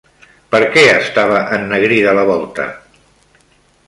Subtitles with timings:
[0.53, 2.65] Per què estava ennegrida la volta?